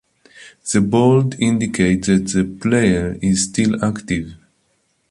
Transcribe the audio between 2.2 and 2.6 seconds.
the